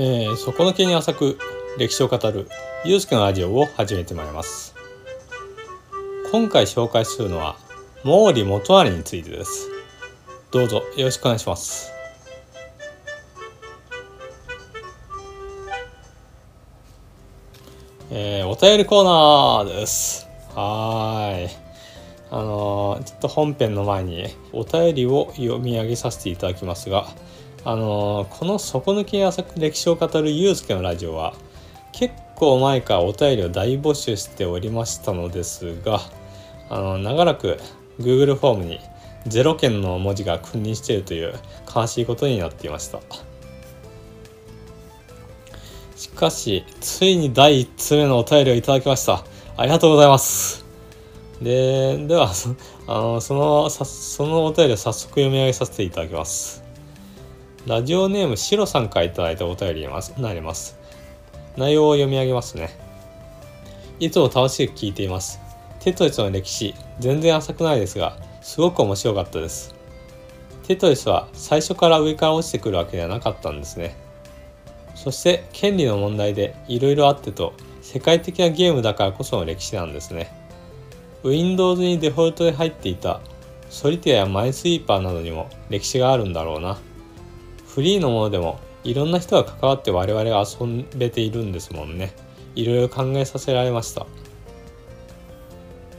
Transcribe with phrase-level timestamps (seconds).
[0.00, 1.40] えー、底抜けに浅く
[1.76, 2.48] 歴史を語る
[2.84, 4.76] ゆうすけのラジオを始めてまいります。
[6.30, 7.56] 今回紹介するのは
[8.04, 9.68] 毛利元就についてです。
[10.52, 11.90] どうぞよろしくお願いします。
[18.12, 20.28] えー、お便りコーナーです。
[20.54, 21.50] はい。
[22.30, 27.08] あのー、ちょっと本編の前にお便りを読み上げさせていただきますが
[27.64, 31.34] あのこの底抜け浅く歴史を語るゆうすけのラジオは
[31.92, 36.00] 結構前からお便りを大募集しておりましたのですが
[36.70, 37.58] あの長らく
[37.98, 38.80] Google フォームに
[39.26, 41.34] 0件の文字が君臨しているという
[41.74, 43.00] 悲しいことになっていました。
[45.96, 49.24] しかしついに第1通目のお便りをいただきました。
[49.56, 50.64] ありがとうございます。
[51.42, 52.30] ででは
[52.86, 56.67] あのそのそのお便りを早速読み上げさせていただきます。
[57.68, 60.78] ラジオネームシロさんからいただいたお便りになります。
[61.58, 62.70] 内容を読み上げますね。
[64.00, 65.38] いつも楽しく聞いています。
[65.78, 69.74] テトリスの歴史、全然浅くないですが、すごく面白かったです。
[70.66, 73.94] テトリスは最初から上から落ちてくるわけではなかったんですね。
[74.94, 77.52] そして権利の問題でいろいろあってと、
[77.82, 80.32] 世界的なゲームだからこその歴史なんですね。
[81.22, 83.20] Windows にデフォルトで入っていた
[83.68, 86.78] ソリティアやマイスイーパーなどにも歴史があるんだろうな。
[87.78, 92.12] フリーのものでもいろんな人が関わって我々が遊べているんですもんね。
[92.56, 94.04] いろいろ考えさせられました。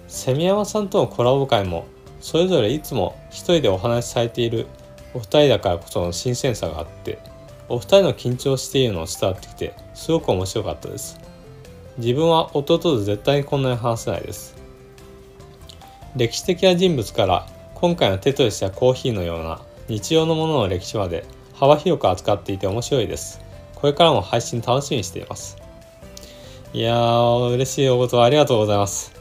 [0.09, 1.85] セミヤマさんとのコラボ会も
[2.19, 4.67] それぞれいつも一人でお話しされている
[5.13, 7.17] お二人だからこその新鮮さがあって
[7.69, 11.17] お二人の緊張しているのを伝わってきてすごく面白かったです。
[11.97, 14.53] 自分は弟と絶対にこんなに話せないです。
[16.17, 21.23] 歴史的な人物から今回のテトリスやコーヒーのような日常のものの歴史まで
[21.59, 23.41] 幅広く扱っていて面白いです。
[23.75, 25.57] これからも配信楽しみにしています。
[26.71, 29.11] いやー、嬉しいお言葉ありがとうございます。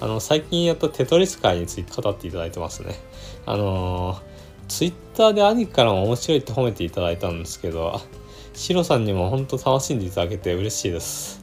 [0.00, 2.94] あの、最近やったテトリス界について語っていただいてますね。
[3.46, 4.20] あのー、
[4.68, 8.00] ツイッターで兄からも面白いって褒めていただいたんですけど、
[8.54, 11.42] シロさんにも本当楽しんでいただけて嬉しいです。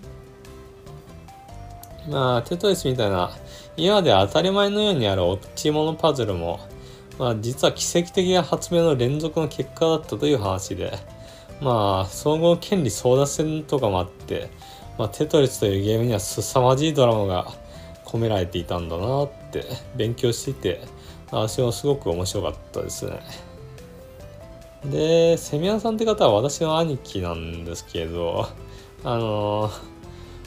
[2.09, 3.31] まあ、テトリスみたいな、
[3.75, 6.61] 今では当たり前のようにある落ち物パズルも、
[7.19, 10.97] まあ、実は奇跡的な発明の連続の結果だったという話で、
[11.59, 14.49] まあ、総合権利争奪戦とかもあって、
[14.97, 17.51] まあ、テトリスというゲームには凄まじいドラマが
[18.05, 19.65] 込められていたんだなって
[19.97, 20.81] 勉強していて、
[21.29, 23.19] 私もすごく面白かったですね。
[24.85, 28.47] で、セミアンさんって方は私の兄貴なんですけど、
[29.03, 29.81] あのー、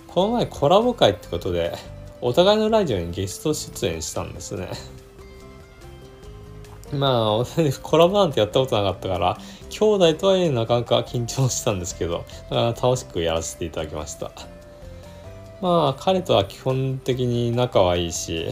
[0.08, 1.74] この前コラボ会ってことで、
[2.22, 4.70] お互いのラジオにゲスト出演したんですね。
[6.92, 7.44] まあ、
[7.82, 9.38] コラボなんてやったことなかったから、
[9.70, 14.30] 兄弟とはいえなかなか緊張したんですけど、楽しくやらせていただきました。
[15.62, 18.48] まあ、彼とは基本的に仲はいいし、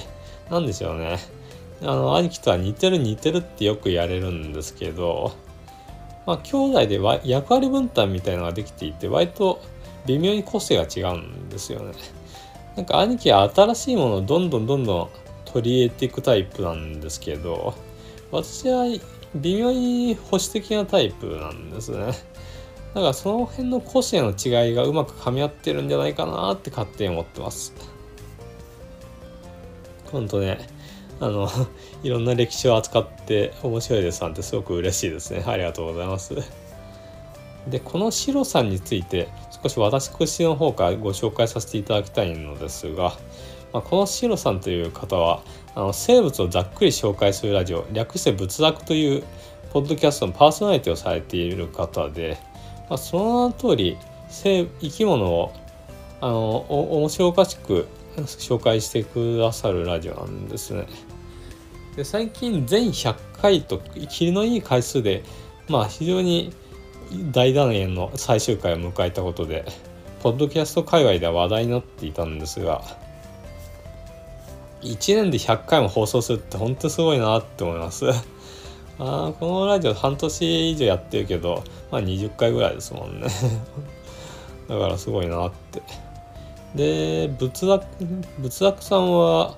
[0.51, 1.19] なんでしょうね。
[1.83, 5.33] あの、兄貴とは似てる似てるってよくやれるんですけど、
[6.27, 9.61] まあ、兄弟で役割分担みたいのができていて、割と
[10.07, 11.93] 微妙に個性が違うんですよね。
[12.77, 15.09] なんか兄貴は新しいものをどんどんどんどん
[15.45, 17.75] 取り入れていくタイプなんですけど、
[18.31, 18.85] 私は
[19.35, 22.13] 微妙に保守的なタイプなんですね。
[22.95, 27.73] だからその辺の個性の違いがうまく噛み合ってるんじゃないかなって勝手に思ってます。
[30.11, 30.59] ほんとね、
[31.21, 31.49] あの、
[32.03, 35.45] いろんな歴史を扱って面白いですなんてすごく嬉しいですね。
[35.47, 36.35] ありがとうございます。
[37.69, 39.29] で、このシロさんについて
[39.63, 43.15] 少し私の方からご紹介させていただきたいのですが、
[43.73, 45.43] まあ、このシロさんという方は
[45.75, 49.23] あの生物をざっくり紹介するラジオ略して仏作という
[49.73, 52.39] ポッドキャストのパーソナリティをされている方で、
[52.89, 53.97] まあ、その名の通り
[54.31, 55.53] 生き物を
[56.21, 57.87] あの面白おかしく
[58.17, 60.87] 紹介してくださるラジオなんですね。
[61.97, 65.23] で最近全100回と切りのいい回数で、
[65.69, 66.53] まあ、非常に
[67.33, 69.65] 大団円の最終回を迎えたことで
[70.23, 72.83] ポッドキャスト界隈では話題になっていたんですが
[74.83, 78.07] 1年で100回も放送するって本当すごいなって思います
[78.99, 83.29] あこのラジオ半年以上やってるけど、まあ20回ぐらいですもんね
[84.69, 85.83] だからすごいなって。
[86.75, 87.85] で、仏作、
[88.39, 89.57] 仏作さんは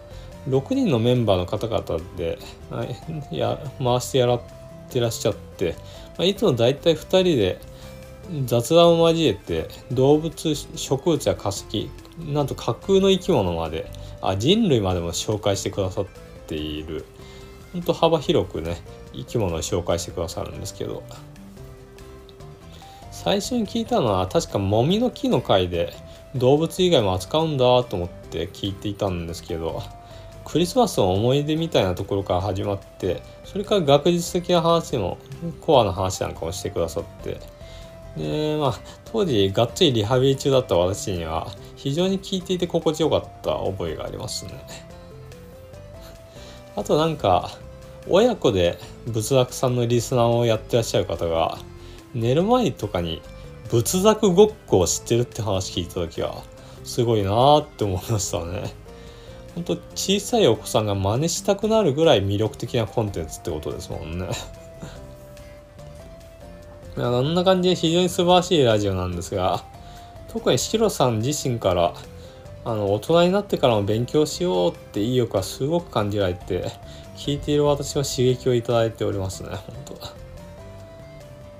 [0.48, 2.38] 6人のメンバーの方々で、
[2.70, 2.84] は
[3.30, 4.40] いや回してやらっ
[4.90, 5.74] てらっしゃって、
[6.16, 7.58] まあ、いつも大体2人で
[8.46, 13.90] 雑談を交えて動物植物や化石なんと架空の生き物まで
[14.22, 16.06] あ人類までも紹介してくださっ
[16.46, 17.04] ている。
[17.72, 18.80] 本当幅広くね
[19.12, 21.02] 生き物を紹介してくださるんですけど。
[23.10, 25.92] 最初に聞いたのは確かもみの木の回で
[26.34, 29.80] 動物以外も扱うんだと思って聞いていたんですけど
[30.44, 35.18] クリスマスの思い出みたいなところから始まってそれから学術的な話も
[35.60, 37.38] コアな話なんかもしてくださって。
[38.16, 41.46] でまあ当時がっつりリハビリ中だった私には
[41.82, 44.52] 非常に聞いていて心地よかった覚えがありますね。
[46.76, 47.50] あとなんか
[48.08, 51.58] 親子で仏作さんのリスナーをやってらっしゃる方が
[52.14, 53.20] 寝る前とかに
[53.68, 56.44] 仏作ごっこを知ってるって話聞いた時は
[56.84, 58.72] すごいなーって思いましたね。
[59.56, 64.28] ほんと小さいお子さんが真似したくなるぐらい魅力的なコンテンツってことですもんね。
[66.96, 69.64] いやあんな感じで非常に素晴らしいラジオなんですが
[70.32, 71.94] 特にシロさん自身から
[72.64, 76.70] あの大人になってからも勉強しようって意欲はすごく感じられて
[77.16, 79.50] 聞いている私は刺激をいただいておりますね。
[79.50, 80.22] 本当。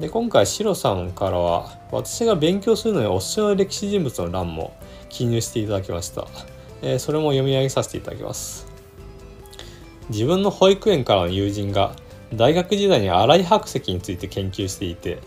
[0.00, 4.72] で今回シロさんからは私が勉強するのにおすすめの歴史人物の欄も
[5.08, 6.26] 記入していただきました。
[6.80, 8.66] えー、それも読み上げさせていただきます。
[10.08, 11.94] 自分の保育園からの友人が
[12.34, 15.18] 大学時代に新井白石について研究していて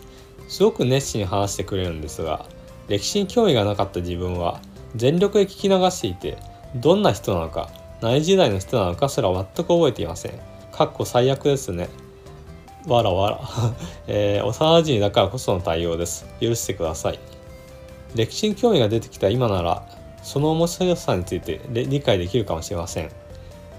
[0.48, 2.46] すごく熱心に話してくれるんですが
[2.88, 4.60] 歴史に興味がなかった自分は
[4.94, 6.38] 全力で聞き流していて
[6.76, 10.32] どんな人なのか何時代の人なのかすら全く覚えていません。
[10.72, 11.88] かっこ最悪ですね。
[12.86, 13.40] わらわら、
[14.06, 16.26] えー、幼馴染だからこその対応です。
[16.40, 17.18] 許してください。
[18.14, 19.82] 歴史に興味が出てきた今なら
[20.22, 23.10] その面白さについて理解できるかもしれません。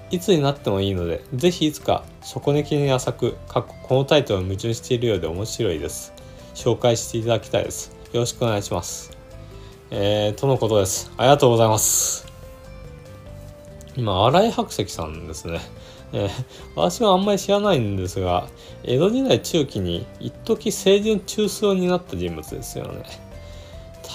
[0.09, 3.65] いつになってもいいので是非いつか底根気に浅くこ
[3.95, 6.13] のタイトルを矛盾しているようで面白いです。
[6.55, 7.96] 紹介していただきたいです。
[8.13, 9.11] よろしくお願いします。
[9.91, 11.11] えー、とのことです。
[11.17, 12.25] ありがとうございます。
[13.97, 15.59] 今新井白石さんですね。
[16.13, 16.29] えー、
[16.75, 18.47] 私はあんまり知らないんですが
[18.85, 23.03] 江戸時代中期に一時清純中枢になった人物ですよね。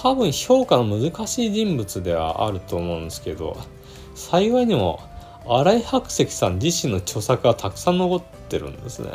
[0.03, 3.59] 多分評価の難しい人物ではあると思うんですけど
[4.15, 5.01] 幸いにも
[5.47, 9.11] 新井白石さん自身の著作がたくさん残ってるんですね。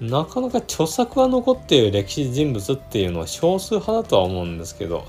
[0.00, 5.04] なかなか著作が残っている歴史人物っていうのは少数派だとは思うんですけど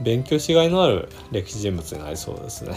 [0.00, 2.76] 勉強しがいのある歴史人物になりそうですね。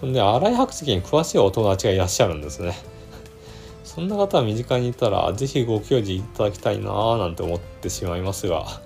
[0.00, 2.74] そんで新井白石に詳しいお友達がいらっしゃるんですね。
[3.84, 8.80] そんな方は身近にいたら是非ご教示いただきたいなぁなんて思ってしまいますが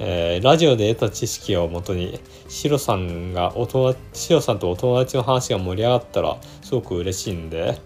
[0.00, 7.80] えー、ラジオで得た知識をもとにシロさんがお友達シロさんとお友達の話が盛り上がったらすごく嬉しいんで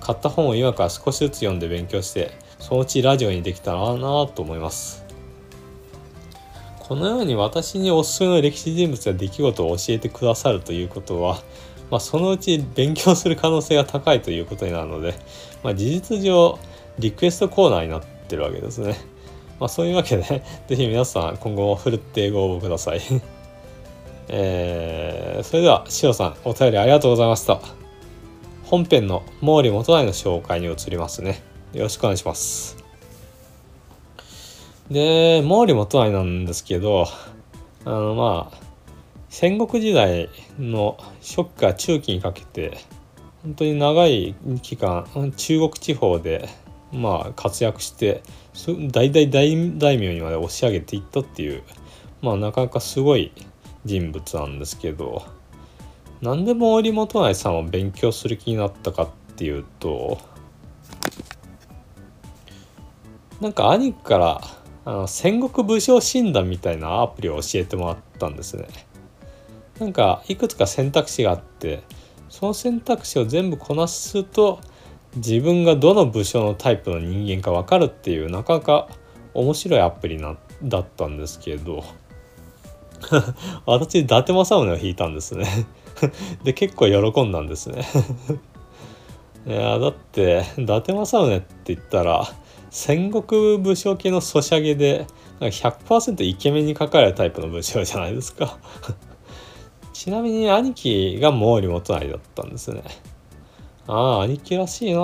[0.00, 5.04] 買った本を今から少しずつ読んで勉強してそのうちラジオにできたらなと思います
[6.78, 11.42] このように私におすすめの歴史人物や出来事を教えてくださるということは、
[11.90, 15.14] まあ、そのうち勉強する可能性が高いということになるので、
[15.62, 16.58] まあ、事実上
[16.98, 18.96] リクエストコーナーになってるわけですね。
[19.60, 20.22] まあ、そういうわけで、
[20.68, 23.00] ぜひ皆さん今後もふるってご応募ください。
[24.28, 27.77] えー、それでは、しおさん、お便りありがとうございました。
[28.68, 31.42] 本編の毛利元内の紹介に移りますね。
[31.72, 32.76] よろしくお願いします。
[34.90, 37.06] で、毛利元内なんですけど、
[37.84, 38.58] あの、まあ、
[39.30, 40.28] 戦国時代
[40.58, 42.78] の初期から中期にかけて、
[43.42, 46.48] 本当に長い期間、中国地方で
[46.92, 48.22] まあ活躍して
[48.92, 51.62] 大大大大名にまで押し上げていったっていう
[52.22, 53.32] まあなかなかすごい
[53.84, 55.24] 人物なんですけど
[56.20, 60.18] 何でも森本内さんを勉強する気になったかっていうと
[63.40, 64.40] なんか兄から
[64.84, 68.66] あの戦国武将診断みたいなアプリを教えてもらったんですね。
[69.78, 71.84] なんかいくつか選択肢があって
[72.28, 74.60] その選択肢を全部こなすと
[75.16, 78.88] 自分がどの部署のタイプの人間か分かるっていうなかなか
[79.34, 81.84] 面白いアプリなだったんですけど
[83.66, 85.66] 私伊達政宗を引いたんですね
[86.44, 87.84] で結構喜んだんですね。
[89.46, 92.28] いやだって伊達政宗って言ったら
[92.70, 95.06] 戦国武将系のソシャゲで
[95.40, 98.58] 100%イケメンに書かれるタイプの武将じゃないですか。
[99.92, 102.82] ちなみに兄貴が毛利元就だったんですね。
[103.86, 105.02] ああ、兄貴らしいなあ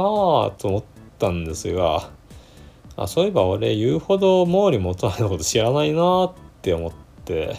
[0.58, 0.84] と思っ
[1.18, 2.10] たんですが、
[2.96, 6.32] あそういえば俺言うほど毛利元就のこと知らないなあっ
[6.62, 6.92] て思っ
[7.24, 7.56] て、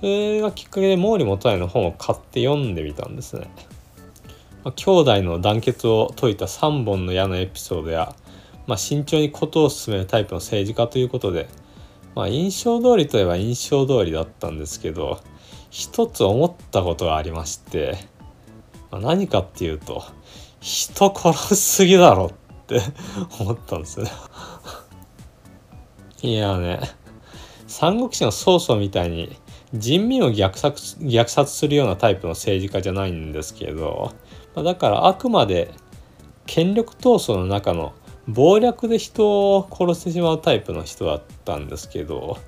[0.00, 3.48] それがきっかけで毛利元就の本を買って読んでみたんですね。
[4.64, 8.14] まあ、兄弟の団結を説いた3本の矢のエピソードや、
[8.66, 11.48] まあ、慎重に事を進めるタイプの政治家ということで、
[12.14, 15.20] まあ、印象通りといえば印象通りだったんですけど
[15.70, 17.98] 一つ思ったことがありまして、
[18.90, 20.02] まあ、何かっていうと
[20.60, 22.80] 人殺しすぎだろって
[23.38, 24.10] 思ったんですね
[26.22, 26.80] いやね
[27.66, 29.36] 三国志の曹操みたいに
[29.74, 34.12] 人民を虐殺虐殺するようなタイプの政治家じゃないんですけど
[34.54, 35.72] だからあくまで
[36.46, 37.92] 権力闘争の中の
[38.32, 42.38] 謀略で人を殺してしまうタイプの人だったんですけど、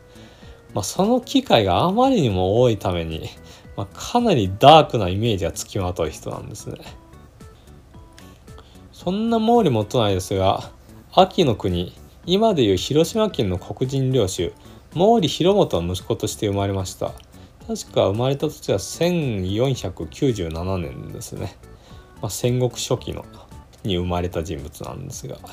[0.73, 3.28] まあ、その機会があまりにも多いために、
[3.76, 6.78] まあ、かなりダークなイメージがつきまとう人なんですね。
[8.92, 10.71] そんな毛利元就ですが
[11.12, 14.52] 秋の国今でいう広島県の黒人領主
[14.97, 17.12] 毛利広元の息子として生まれました。
[17.67, 21.57] 確か生まれた年は1497年ですね、
[22.23, 23.25] まあ、戦国初期の
[23.83, 25.50] に生まれた人物なんですが、ま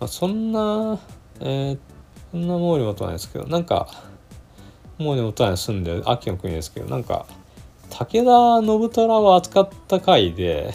[0.00, 1.00] あ、そんな、
[1.40, 1.78] えー、
[2.30, 3.88] そんな毛利元なんですけどなんか
[4.98, 7.26] 毛利元に住んでる秋の国ですけどなんか
[7.90, 10.74] 武田信虎を扱った回で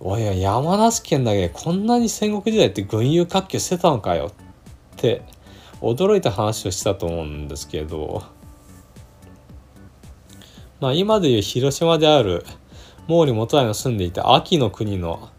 [0.00, 4.32] おい山梨県だけこんなに戦国時代って群雄割拠してたのかよっ
[4.96, 5.22] て
[5.84, 8.24] 驚いた話をしたと思うんですけど
[10.80, 12.44] まあ今でいう広島である
[13.06, 15.30] 毛利元就の住んでいた秋の国の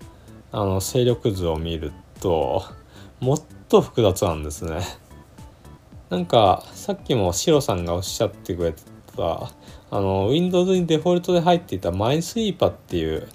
[0.52, 2.64] あの勢力図を見ると
[3.20, 4.82] もっと複雑なんですね。
[6.10, 8.74] なんかさっきもシロさんがおっしゃってくれ
[9.18, 9.50] た
[9.92, 13.28] あの Windows にデフォルトで入っていたマインスイーパーっていう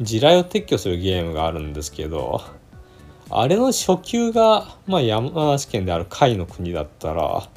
[0.00, 2.42] 地雷を撤去するゲームがあるんですけど
[3.34, 7.48] あれの初級が、まあ、山梨県である甲斐の国だったら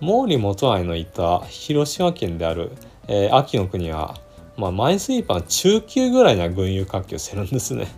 [0.00, 2.72] 毛利元就のいた広島県である、
[3.08, 4.16] えー、秋の国は、
[4.56, 7.88] まあ、マインスイーパーの中級ぐらいには群雄割拠してるんですね。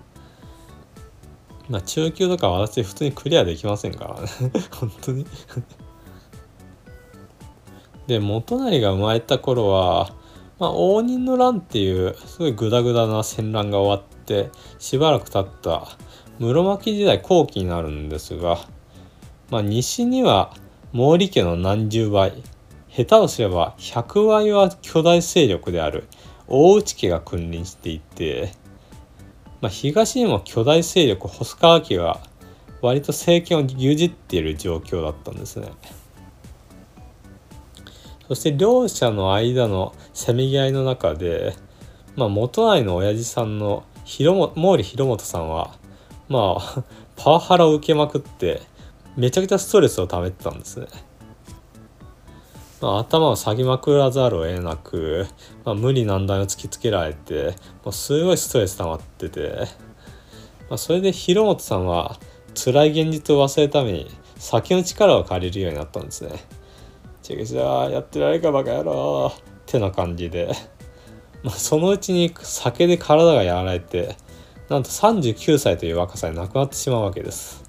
[1.68, 4.28] まあ中級とか私普通にクリアできませんからね
[4.70, 5.26] 本当に
[8.06, 10.14] で元就が生まれた頃は、
[10.60, 15.88] まあ、応仁の乱っていうすごいグダグダな戦乱が終わってしばらく経った
[16.38, 18.59] 室町時代後期になるんですが、
[19.50, 20.52] まあ、西には
[20.93, 22.43] 毛利家の何十倍
[22.88, 26.09] 下手をすれば100倍は巨大勢力である
[26.49, 28.52] 大内家が君臨していて
[29.61, 32.21] まあ、東にも巨大勢力細川家が
[32.83, 35.73] 割と政権を牛耳っている状況だったんですね。
[38.28, 41.55] そして両者の間のせめぎ合いの中で、
[42.16, 45.76] まあ、元内の親父さんの広毛利広元さんは
[46.28, 46.83] まあ
[47.16, 48.61] パワハラを受けまくって
[49.16, 50.87] めちゃくちゃストレスを溜めてたんですね。
[52.80, 55.26] まあ、頭を下げまくらざるを得なく、
[55.64, 59.66] まあ、無理難題を突きつけられてもうすごいストレス溜まってて、
[60.68, 62.18] まあ、それで広本さんは
[62.54, 66.33] 辛い現実を忘れるために酒の力を借りるようになったんですね。
[67.23, 70.52] ちぐしゃやってられるかバカ野郎ってな感じで、
[71.42, 74.16] まあ、そのうちに酒で体がやられて
[74.68, 77.64] なんと39歳という若さに亡くなってしまうわけです。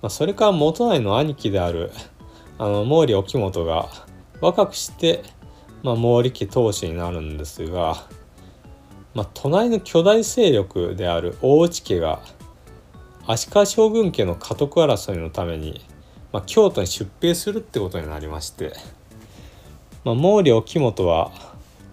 [0.00, 1.90] まあ、それから元内の兄貴である
[2.58, 3.88] あの毛利沖本が
[4.40, 5.24] 若くして、
[5.82, 8.06] まあ、毛利家当主になるんですが、
[9.14, 12.20] まあ、隣の巨大勢力である大内家が
[13.26, 15.84] 足利将軍家の家督争いのために、
[16.32, 18.72] まあ、京都に出兵するってことになりまして、
[20.04, 21.32] まあ、毛利沖本は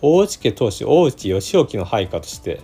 [0.01, 2.61] 大内家当主大内義興の配下として、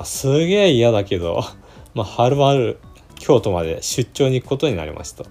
[0.00, 1.44] まあ、すげえ嫌だけど、
[1.92, 2.78] まあ、はるばる
[3.18, 5.24] 京都まで出張に行くことになりました。
[5.24, 5.30] ま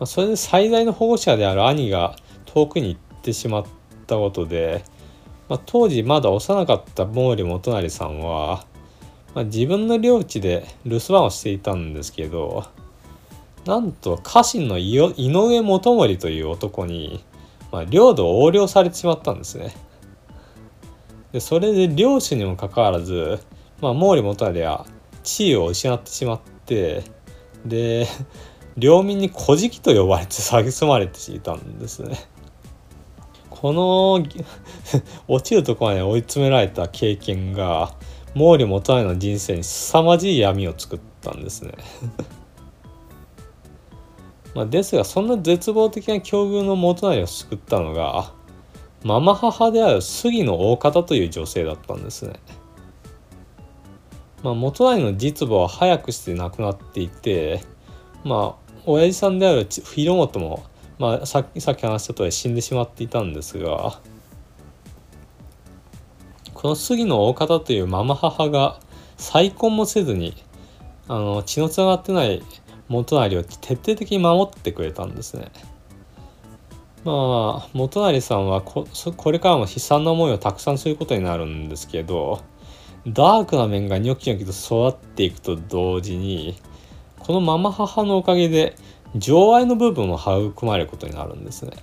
[0.00, 3.64] あ、それで最大の保護者である兄が遠くに行ってしまっ
[4.06, 4.84] たことで、
[5.48, 8.66] まあ、当時まだ幼かった毛利元就さんは、
[9.34, 12.64] まあ、自分の領地で留守番をしていたんですけど
[13.64, 17.24] なんと家臣の井上元盛という男に、
[17.72, 19.85] まあ、領土を横領されてしまったんですね。
[21.32, 23.40] でそれで領主にもかかわらず、
[23.80, 24.86] まあ、毛利元就は
[25.22, 27.04] 地位を失ってしまって
[27.64, 28.06] で
[28.76, 32.18] 領民に古事記と呼ばれて蔑まれていたんですね。
[33.48, 34.22] この
[35.28, 37.94] 落ちるところまで追い詰められた経験が
[38.34, 41.72] 毛利元就の人生に凄まじい闇を作ったんですね。
[44.54, 48.32] まあですがそんな絶望的な境遇の元就を救ったのが
[49.06, 52.40] ママ母である杉の大方という女性だったんですね。
[54.42, 57.62] まあ、元就の実母は早くして亡くなっていて
[58.24, 60.64] まあ親父さんである広本も、
[60.98, 64.00] まあ、さっきさっき話した通り死んでしまっていたんですが
[66.52, 68.78] この杉の大方というママ母が
[69.16, 70.34] 再婚もせずに
[71.08, 72.42] あの血のつながってない
[72.88, 75.50] 元就を徹底的に守ってくれたんですね。
[77.06, 78.84] まあ元就さんはこ
[79.16, 82.42] これからも悲惨な思いをたくさんすることになるんですけど
[83.06, 86.60] ダークな面がニョキニョキと育っていくと同時に
[87.20, 88.74] このママ母のおかげで
[89.14, 91.74] 情愛の部分も育まれることになるんですね。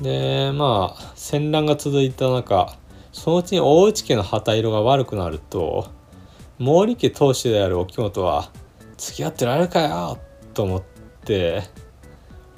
[0.00, 2.74] でまあ戦乱が続いた中
[3.12, 5.90] そのうちに大内家の旗色が悪くなると
[6.58, 8.50] 毛利家当主である沖本は
[8.96, 10.18] 付き合ってられるかよ
[10.54, 10.82] と思っ
[11.26, 11.62] て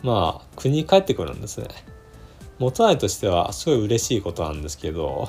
[0.04, 1.68] まあ国に帰ってくるんですね。
[2.58, 5.28] 元内としてはすごい嬉しいことなんですけど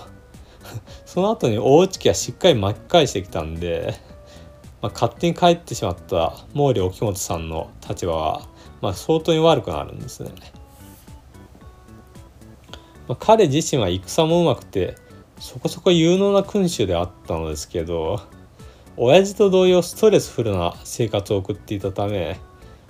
[1.08, 3.96] その後に大内家はしっかり巻き返してきたんで、
[4.82, 8.42] まあ、勝手に帰ってしまった毛利沖本さんの立場は、
[8.82, 10.32] まあ、相当に悪くなるんですね。
[13.08, 14.96] まあ、彼自身は戦もうまくて
[15.40, 18.20] そこそこ有能な君主であったのですけど
[18.98, 22.40] 親父と同様ストレスフルな生活を送っていたため、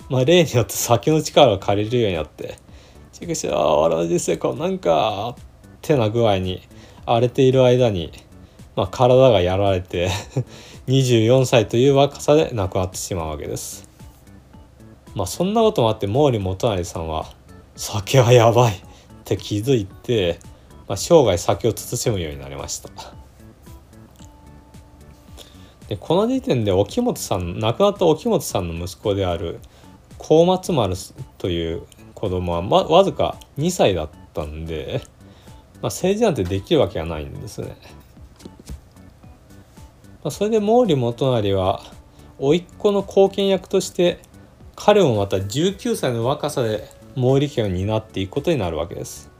[0.08, 2.58] まあ、例によって先の力を借りるようになって
[3.12, 3.54] 「ちくしょう
[3.86, 5.40] 俺の人生こうなんか」っ
[5.82, 6.62] てな具合に
[7.04, 8.12] 荒れている間に、
[8.76, 10.10] まあ、体がやられて
[10.86, 13.88] 24歳という若さで亡くなってしまうわけです。
[15.16, 17.26] まあそんなこともあって毛利元就さんは
[17.74, 18.78] 「酒はやばい」っ
[19.24, 20.38] て気づいて、
[20.86, 22.90] まあ、生涯酒を慎むようになりました
[25.88, 29.60] でこの時点で沖本さん亡くなった沖本さんの息子である
[30.18, 30.94] 高松丸
[31.38, 31.82] という
[32.14, 35.02] 子供は、ま、わずか2歳だったんで、
[35.74, 37.76] まあ、政治なんてできるわけがないんですね。
[40.22, 41.82] まあ、それで毛利元就は
[42.38, 44.18] 甥っ子の後見役として
[44.74, 49.30] 彼もまた19歳の若さで毛利家を担っていくことになるわけです。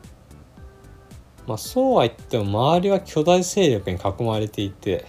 [1.46, 5.04] まあ、そうは言っても周りは巨大勢力に囲まれていて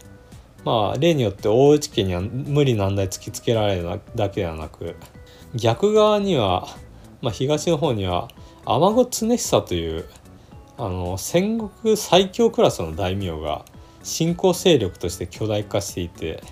[0.63, 4.95] まあ例によって大内家には無理難題突きつけられるだけではなく
[5.57, 6.67] 逆側には、
[7.21, 8.29] まあ、東の方には
[8.65, 10.05] 天子常久という
[10.77, 13.65] あの戦国最強クラスの大名が
[14.03, 16.43] 新興勢力として巨大化していて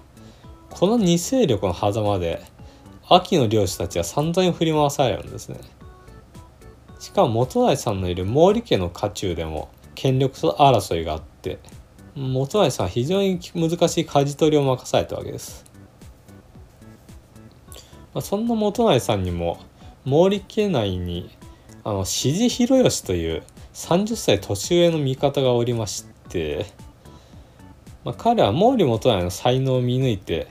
[0.72, 2.42] この2勢力の狭間で
[3.08, 5.60] 秋の漁師たちは散々に振り回されるんですね。
[7.00, 11.60] しかも元内さんのいる毛利家の家中でも権力争いがあって
[12.16, 15.65] 元内さんは非常に難しい舵取りを任されたわけです。
[18.16, 19.60] まあ、そんな元内さんにも
[20.06, 21.30] 毛利家内に
[21.84, 23.44] あの志地広義という
[23.76, 26.66] 30歳年上の味方がおりまして、
[28.04, 30.48] まあ、彼は毛利元内の才能を見抜いて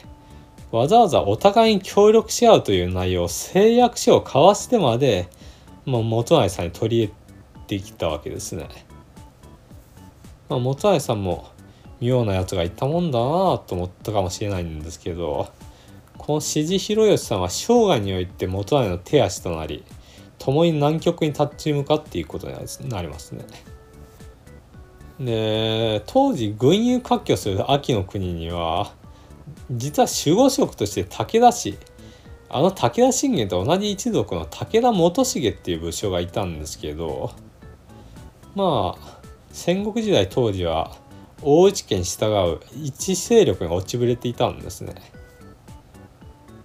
[0.71, 5.29] わざわざお互いに協力し合うという内容を誓約書を交わしてまで
[5.87, 7.13] まあ、元内さんに取り入
[7.69, 8.69] れてきたわけですね。
[10.49, 11.49] まあ、元内さんも
[12.01, 15.49] 妙なやつがいたもんだなと思ったかもしれないんですけど
[16.27, 19.85] この志地広義さんは生涯において元内の手足となり
[20.39, 22.55] 共に南極に立ち向かっていくことに
[22.89, 23.45] なりますね。
[25.21, 28.95] で当時軍友割拠する秋の国には
[29.71, 31.77] 実は守護職として武田氏
[32.49, 37.33] あの武田信玄と同じ一族の武田元重っていう武将がいたんですけど
[38.55, 40.97] まあ戦国時代当時は
[41.43, 44.95] 大内家に従う一勢力が落ちぶれていたんですね。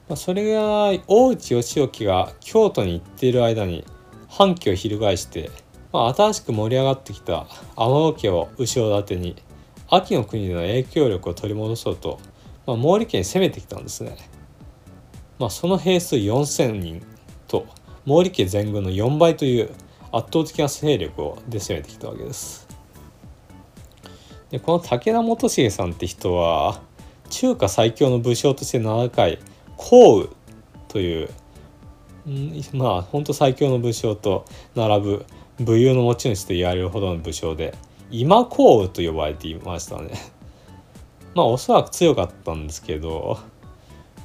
[0.09, 3.85] まあ、それが大内義興が京都に行っている間に
[4.27, 5.51] 反旗を翻して、
[5.93, 7.45] まあ、新しく盛り上がってきた
[7.75, 9.35] 天野家を後ろ盾に
[9.87, 12.19] 秋の国での影響力を取り戻そうと、
[12.65, 14.17] まあ、毛利家に攻めてきたんですね。
[15.37, 17.05] まあ、その兵数4,000人
[17.47, 17.67] と
[18.05, 19.69] 毛利家全軍の4倍という
[20.11, 22.67] 圧倒的な勢力をで攻めてきたわけです。
[24.49, 26.81] でこの武田元重さんって人は
[27.29, 29.27] 中華最強の武将として名高
[29.79, 30.29] い項羽
[30.87, 31.29] という
[32.73, 35.25] まあ本当最強の武将と並ぶ
[35.59, 37.75] 武勇の持ち主と言われるほどの武将で
[38.11, 40.11] 今項羽と呼ばれていましたね。
[41.35, 43.39] まあおそらく強かったんですけど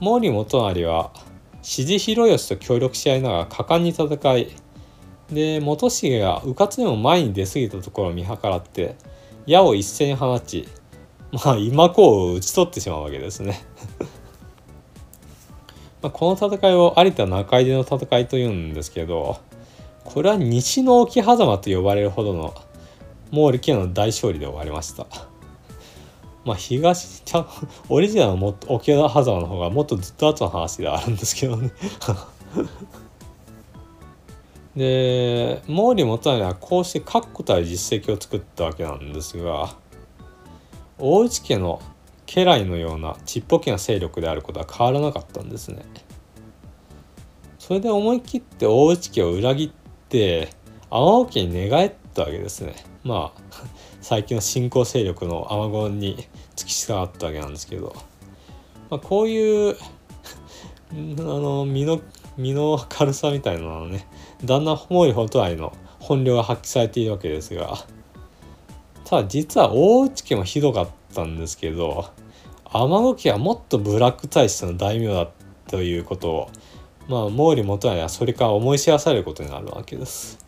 [0.01, 1.13] 毛利元就は
[1.63, 4.49] 志地広義と協力し合いながら果敢に戦い
[5.31, 8.97] で元重が迂闊でも前に出過ぎたところを見計らって
[9.47, 10.69] 矢を一斉に放ち
[11.33, 13.63] まあ今こう討ち取ってしまうわけですね
[16.05, 19.39] まあこの戦いを有田中井での戦いというんですけど
[20.05, 22.55] これは西の沖狭間と呼ばれるほどの
[23.33, 25.07] 毛利家の大勝利で終わりました。
[26.45, 27.47] まあ東ちゃん
[27.89, 31.71] オリジナルの沖縄ハザーの方がもっとずっと後の話ではあるんですけどね
[34.77, 39.75] で毛利元就はこうして確固たる実績を作ったわけなんですが
[40.99, 41.81] 大内家の
[42.27, 45.83] 家来のようなちっぽけな勢力であることは変わらなかったんですね。
[47.59, 50.51] それで思い切って大内家を裏切って
[50.91, 52.75] 天尾家に寝返ったわけですね。
[53.05, 53.41] まあ
[54.01, 57.95] 最近の新興勢力の雨雲に突き従ったわけなんですけど、
[58.91, 59.77] まあ、こういう
[60.93, 62.01] あの身の
[62.37, 64.07] 身の軽さみたいなのはね
[64.45, 67.79] だんだん毛利元就の本領が発揮されているわけですが
[69.05, 72.11] ただ実は大内家もひどかったたんですけど
[72.65, 75.31] 天野家はもっとブラック体質の大名だ
[75.69, 76.51] ということを
[77.09, 80.45] まあ毛利元就はそれから思い知らされることになるわけです。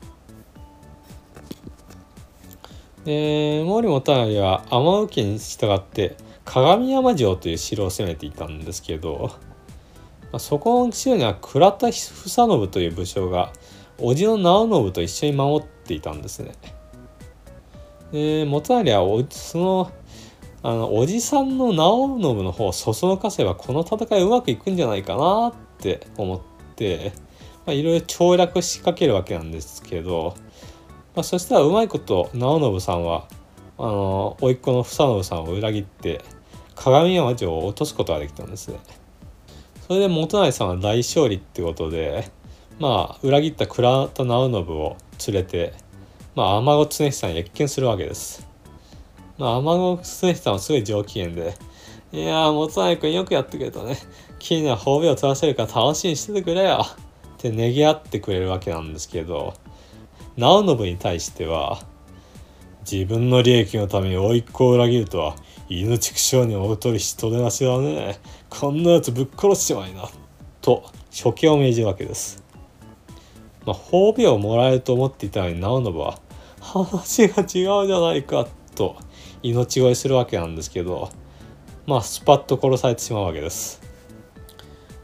[3.04, 9.32] で毛利元就は天野家に従って鏡山城という城を攻めていたんですけど、
[10.32, 11.92] まあ、そこの城には倉田房
[12.28, 13.52] 信という武将が
[13.98, 16.54] 叔父の直信と一緒に守っていたんですね。
[18.12, 19.90] で元就はその
[20.66, 26.40] あのおじさんの直信の方をそそのかせばこの戦いうまくいくんじゃないかなって思っ
[26.74, 27.12] て
[27.68, 30.34] いろいろ調略しかけるわけなんですけど、
[31.14, 33.28] まあ、そしたらうまいこと直信さんは
[33.78, 36.24] あの甥っ子の房信さんを裏切って
[36.74, 38.80] 鏡山城を落とすことができたんですね。
[39.86, 42.28] それで元成さんは大勝利ってことで
[42.80, 44.96] まあ裏切った倉田直信を
[45.28, 45.74] 連れて
[46.34, 48.55] まあ天子常久に謁見するわけです。
[49.38, 51.54] まあ天子常久はすごい上機嫌で
[52.12, 53.98] 「いやー元成君よくやってくれたね。
[54.38, 56.94] 君には褒美を取らせるから楽しみにしててくれよ」っ
[57.38, 59.54] てねぎ合ってくれるわけなんですけど。
[60.38, 61.80] 直信に対しては
[62.90, 65.34] 自分の利益のために甥っ子を裏切るとは
[65.70, 68.18] 犬畜生に劣り人でなしだね。
[68.50, 70.10] こんなやつぶっ殺しちまいな。
[70.60, 72.44] と処刑を命じるわけです、
[73.64, 76.18] まあ、褒美をもらえると思っていたのに直信は
[76.60, 77.46] 話が違う
[77.86, 78.46] じゃないか。
[78.74, 78.96] と
[79.42, 81.10] 命乞いするわけなんですけど
[81.86, 83.80] まあスパッと殺されてしまうわけです、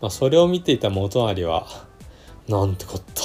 [0.01, 1.67] まあ、それを見ていた元就は
[2.49, 3.23] なんてこった。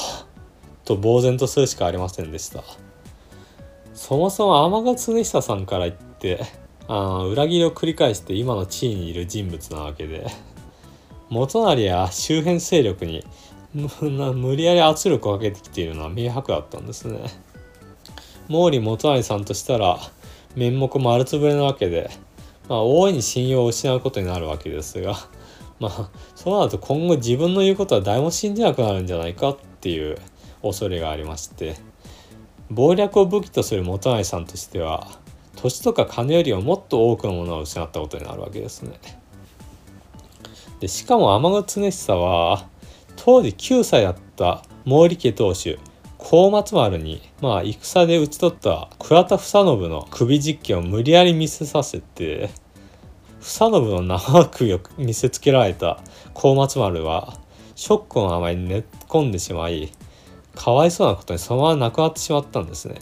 [0.85, 2.63] と呆然とするしかありませんでした。
[3.93, 6.39] そもそも天賀常久さんから言って
[6.87, 10.27] あ裏切りを繰り返して今の地位にいる人物なわけで
[11.29, 13.25] 元就や周辺勢力に
[13.73, 17.19] 無理やり圧力をかけてきているのは明白だったんですね。
[18.47, 19.99] 毛利元就さんとしたら
[20.55, 22.10] 面目丸つぶれなわけで、
[22.67, 25.15] まあ、大いに信用を失うことになるわけですが
[25.79, 30.17] まあそうなると今後自分の言うことは誰も信じなくなるんじゃないかっていう
[30.62, 31.75] 恐れがありまして
[32.75, 35.07] 謀略を武器とする元成さんとしては
[35.55, 38.99] 土地とか金よりももっと多くのものを失ったことになるわけですね。
[40.79, 42.67] でしかも天狗常久は
[43.15, 45.79] 当時9歳だった毛利家当主
[46.17, 52.49] 高松丸に、まあ、戦で討ち取った倉田房信の首実験を無理やり見せさせて
[53.39, 55.99] 房信の生首を見せつけられた
[56.34, 57.38] 高松丸は
[57.75, 59.91] ショックのあまり寝込んでしまい
[60.56, 62.95] かわいそうなことにそのまま亡くなってしまったんですね。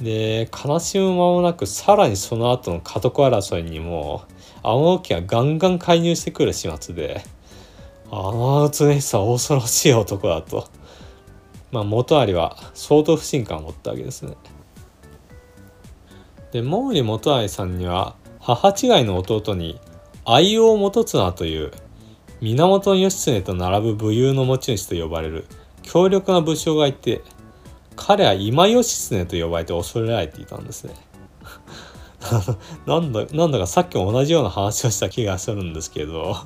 [0.00, 4.22] で悲しむ間もなくさらにその後の家督争いにも
[4.62, 7.22] 天野家がガンガン介入してくる始末で
[8.10, 10.66] 天野常久は恐ろしい男だと、
[11.72, 14.34] まあ、元有は相当不信感を持ったわけですね。
[16.52, 19.80] で毛利元有さんには母違いの弟に
[20.24, 21.70] 愛王元綱という
[22.40, 25.46] 源義経と並ぶ武勇の持ち主と呼ばれる
[25.82, 27.22] 強力な武将がいて
[27.96, 30.94] 彼は今義経と呼ばれて恐れられていたんですね。
[32.86, 36.36] なんだなんだかさっきも同じような話をした気がするんですけど、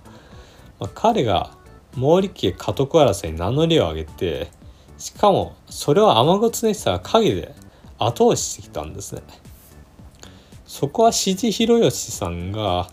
[0.78, 1.50] まあ、彼が
[1.94, 4.50] 毛利家家督争いに名乗りを上げて
[5.04, 7.54] しかもそれを天子常久が陰で
[7.98, 9.20] 後押ししてきたんですね。
[10.64, 12.88] そこは志地広義さんが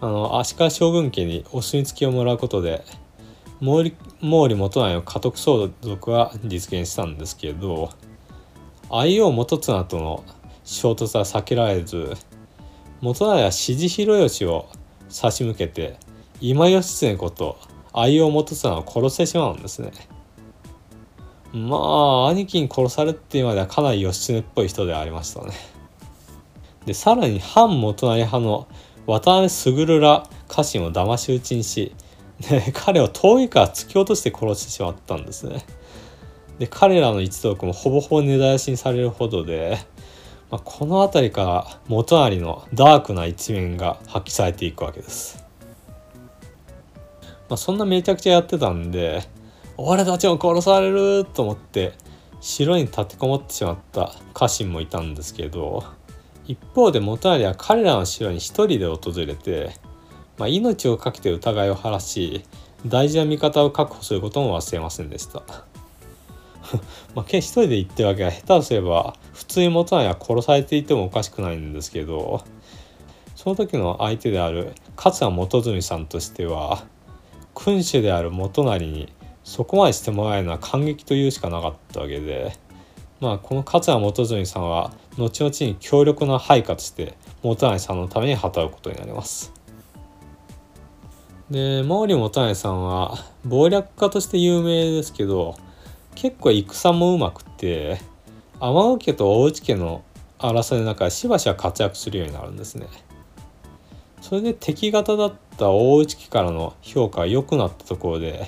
[0.00, 2.84] あの足利将軍家にお墨付きをもらうことで
[3.58, 7.90] 毛利元就の家督相続は実現したんですけど
[8.88, 10.24] 愛王元綱との
[10.62, 12.14] 衝突は避けられず
[13.00, 14.68] 元就は支持広義を
[15.08, 15.98] 差し向けて
[16.40, 17.58] 今義経こと
[17.92, 19.90] 愛王元綱を殺してしまうんですね。
[21.52, 25.52] まあ兄貴に殺されてまではかなり義経っぽい人でありましたね。
[26.86, 28.68] でさらに反元成派の
[29.06, 31.94] 渡辺卓ら家臣を騙し討ちにし
[32.48, 35.64] で 彼を遠いから突き落として殺してしまったんですね。
[36.58, 39.78] で彼らの一族もほぼほぼ根絶やしにされるほどで、
[40.50, 45.42] まあ、この辺りから元就のダークな一面が発揮されていくわけです。
[47.48, 49.22] まあ、そんなめちゃくちゃやってたんで
[49.82, 51.92] 俺たちも殺されると思って
[52.40, 55.84] 城に立てこもってしまった家臣もいたんですけど
[56.46, 59.72] 一方で元就は彼らの城に一人で訪れて
[60.40, 62.42] まあ、命を懸けて疑いを晴らし
[62.86, 65.42] 大事な味方を確保することも忘れませんでした。
[67.14, 72.42] まあ一人で言ってるわけは下手とすれば普通に元内は殺されていてもおかしくないんですけど
[73.36, 76.84] その時の相手である勝間元住さんとしては
[77.54, 79.12] 君主である元就に
[79.50, 82.56] そこまでしてもらえるのは感激というしかなかったわけで
[83.18, 89.52] まあこの勝谷元純さんは後々に強力な配下として元就さんのために働くことになります。
[91.50, 95.56] で毛利元就さんは謀略家として有名ですけど
[96.14, 98.00] 結構戦もうまくて
[98.60, 100.04] 天野家と大内家の
[100.38, 102.86] 争いの中でしばしば活躍するようになるんですね。
[104.20, 108.46] それで敵方だった大内家からの評価が良くなったところで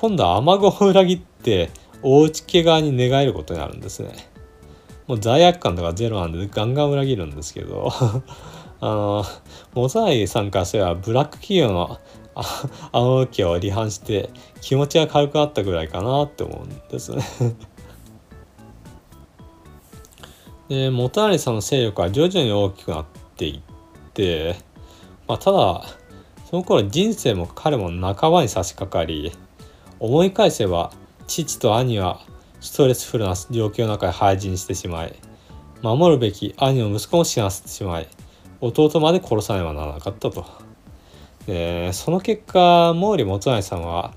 [0.00, 1.70] 今度は天子を裏切って
[2.02, 4.28] 大内家側に寝返ることになるんですね。
[5.08, 7.90] もう罪悪感とかゼロなんでガンガン裏切るんですけど
[8.80, 9.24] あの
[9.74, 11.98] モザイさんからすればブラック企業の
[12.92, 14.30] 青家を離反して
[14.60, 17.24] 気持ちが軽くなったぐらいかなって思うんですね
[20.68, 23.04] で元成さんの勢力は徐々に大きくなっ
[23.36, 24.56] ていって、
[25.26, 25.82] まあ、ただ
[26.50, 29.32] その頃人生も彼も半ばに差し掛かり
[30.00, 30.92] 思い返せば
[31.26, 32.20] 父と兄は
[32.60, 35.14] ストレスフルな状況の中で廃人してしまい
[35.82, 38.08] 守るべき兄の息子も死なせてしまい
[38.60, 40.44] 弟まで殺さねばならなかったと。
[41.46, 44.12] でその結果毛利元就さんは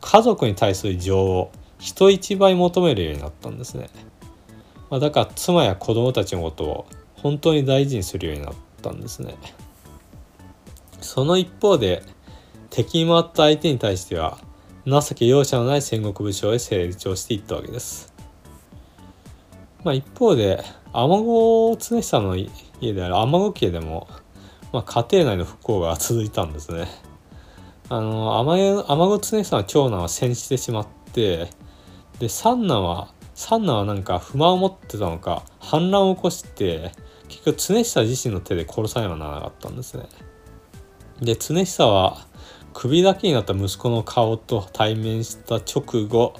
[0.00, 3.88] 家族に対する情を人一倍求めるようになったんですね。
[4.90, 9.36] まあ、だから妻や子供たちのことを本当に大事にするようになったんですね。
[11.00, 12.02] その一方で
[12.70, 14.38] 敵に回った相手に対しては
[14.86, 18.12] 情け容赦のない戦国武将へ成長していったわけです。
[19.82, 24.08] まあ、一方で天子常久の家である天子家でも、
[24.72, 26.86] まあ、家庭内の不幸が続いたんですね。
[27.88, 31.48] あの天子常久の長男は戦死してしまって
[32.18, 36.92] で三男は三男はなんか不満を持ってたのか反乱を起こして
[37.28, 40.04] 結局常久自身の手で殺さねばならなかったんですね。
[41.20, 42.26] で常久は
[42.74, 46.34] 首だけになった息子の顔と対面した直後、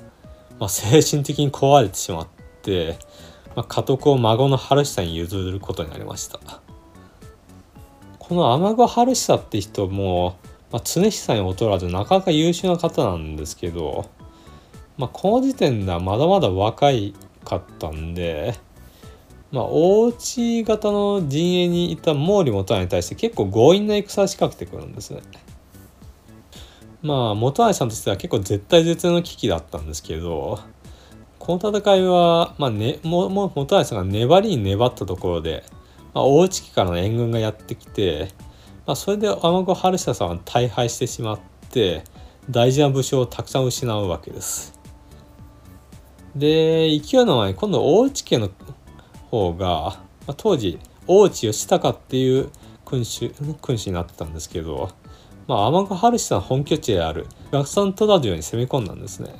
[0.58, 2.28] まあ、精神的に壊れてしまっ
[2.62, 2.98] て、
[3.56, 6.40] まあ、家督を孫の春久に譲ることになりました
[8.18, 10.36] この天子春久って人も、
[10.72, 14.10] まあ、常久に劣らずなかなか優秀な方なんですけど、
[14.98, 18.54] まあ、この時点ではまだまだ若いかったんで
[19.54, 25.20] まあ、大内型の陣営にいた毛利元就に対して結構強引な戦を仕掛けてくるんですね。
[27.04, 30.58] まあ元橋さんとしては結構絶対絶命の危機だったんですけど
[31.38, 35.62] この戦いは、まあね、もも元橋さんが粘りに粘ったところで、
[36.14, 38.30] まあ、大内家からの援軍がやってきて、
[38.86, 42.04] まあ、それで天子春久さんは大敗してしまって
[42.48, 44.72] 大事な武将をたくさん失うわけです。
[46.34, 48.48] で勢いの前に今度大内家の
[49.30, 49.66] 方が、
[50.26, 52.48] まあ、当時大内義高っていう
[52.86, 53.28] 君主
[53.60, 54.90] 君主になってたんですけど
[55.46, 59.34] まあ、天春氏さん本拠地である合算戸田城に攻め込んだんですね。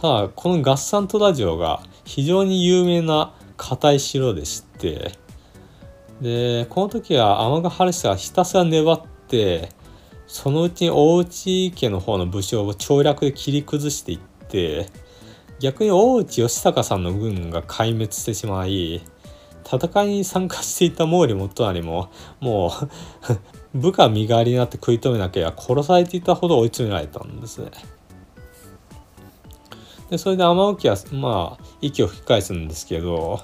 [0.00, 5.12] ただこの合算戸田城が非常に有名な硬い城でして
[6.22, 9.68] でこの時は天春氏がひたすら粘って
[10.26, 14.86] そのうちに大内家の方の武将を調略で切り崩していって
[15.58, 19.02] 逆に大内義隆さんの軍が壊滅してしまい
[19.64, 22.70] 戦いに参加していた毛利元就ももう
[23.74, 27.70] 部下身代わりになって食い止めなければ殺されていたほど追い詰められたんですね。
[30.10, 33.40] でそれで天沖はまあ息を吹き返すんですけど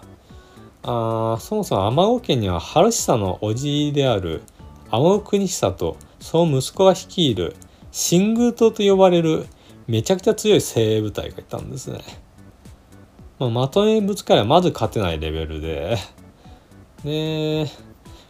[0.83, 4.43] あそもそも天御家には春久の叔父である
[4.91, 7.55] 天御国久とその息子が率いる
[7.93, 9.47] 新宮党と呼ばれる
[9.87, 12.01] めちゃくちゃ強い精鋭部隊がいたんですね。
[13.39, 15.99] まあ、まとめぶつかりはまず勝てないレベルで
[17.05, 17.67] で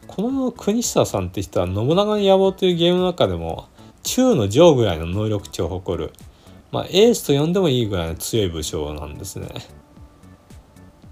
[0.07, 3.67] この国下さんって人は「信長の野望」というゲームの中でも
[4.03, 6.13] 中の上ぐらいの能力値を誇る、
[6.71, 9.49] まあ、エースと呼んでもいいぐらいの強い武将なんですね。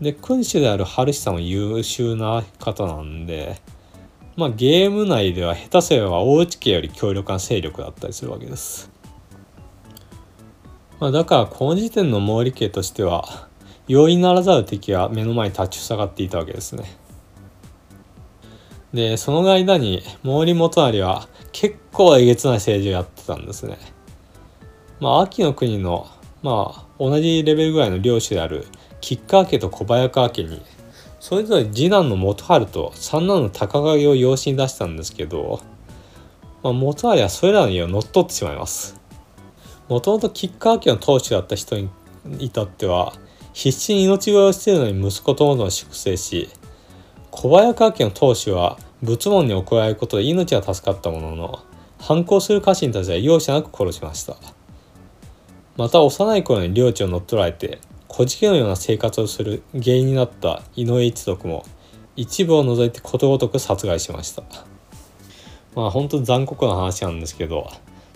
[0.01, 3.61] で君主である春久も優秀な方なんで、
[4.37, 8.91] まあ、ゲーム内では下手すれば大内家より強力な勢力だったりするわけです。
[11.01, 13.49] まあ、だからこの時点の毛利家としては
[13.87, 16.85] 容易ならざる敵は目の前に立ちふさがっていたわけですね。
[18.95, 23.77] でその間に毛利元就は結構えげつない政治をやってたんですね。
[25.01, 26.07] まあ秋の国の
[26.45, 28.69] まあ同じレベルぐらいの領主である
[29.01, 30.63] 吉川家と小早川家に
[31.19, 35.61] それぞれ次男の元春と三男の高影を養子に出したんですけど、
[36.63, 39.01] まあ、元春はそれらの家を乗っ取ってしまいます。
[39.89, 41.91] もともと吉川家の当主だった人に
[42.39, 43.13] 至っては
[43.53, 46.49] 必死に命乞いをしているのに息子ともども粛清し
[47.33, 51.59] 小早川家の当主は仏門に怒られることで命は助かったものの
[51.99, 54.37] 反抗する家臣たちは容赦なく殺しました。
[55.77, 61.65] また幼い頃に領地を乗っ取られて小じのような生活をする原因になった井上一族も
[62.15, 64.45] 一部を除いてことごとく殺害しました。
[65.75, 67.69] まあ本当に残酷な話なんですけど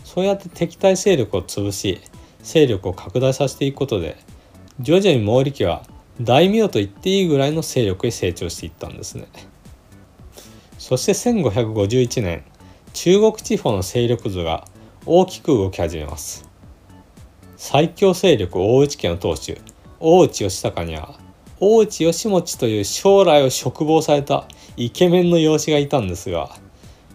[0.04, 2.00] そうやって敵対勢力を潰し
[2.42, 4.16] 勢力を拡大させていくことで
[4.80, 5.82] 徐々に毛利家は
[6.20, 9.26] 大名と言っていいぐらいの勢力へ成長していったんですね。
[10.88, 12.44] そして1551年
[12.94, 14.64] 中国地方の勢力図が
[15.04, 16.48] 大きく動き始めます
[17.58, 19.60] 最強勢力大内家の当主
[20.00, 21.18] 大内義隆には
[21.60, 24.48] 大内義持という将来を嘱望された
[24.78, 26.56] イケメンの養子がいたんですが、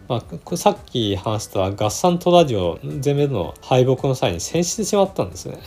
[0.08, 5.58] まあ、さっき話した合算戸田城全面の敗北の際に戦死してしまったんですね。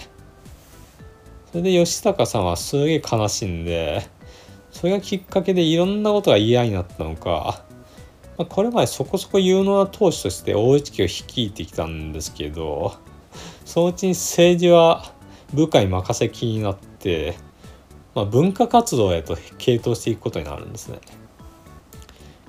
[1.51, 4.09] それで義隆さんはすげえ悲しんで
[4.71, 7.66] それがきっかけでいろんなことが嫌になったのか、
[8.39, 12.97] まあ、これまでそこそこ有能な当主として大内家を率いてきたんですけど
[13.65, 15.13] そのうちに政治は
[15.55, 17.37] 部下に任せきになって、
[18.15, 20.99] まあ、文化活動へと傾倒していくことになるんですね。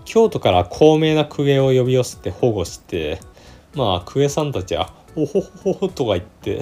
[0.03, 3.19] 京都から高名な公家を呼び寄せて保護して
[3.75, 6.61] まあ公家さんたちは「おほほほ」とか言って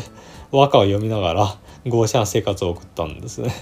[0.52, 3.54] 和歌を読みながら豪奢な生活を送ったんですね。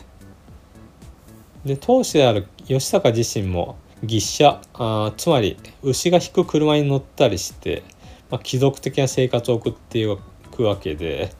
[1.65, 7.83] で当主である義高自身も牛車あつまり牛が引く車に乗ったりして、
[8.29, 10.17] まあ、貴族的な生活を送ってい
[10.51, 11.33] くわけで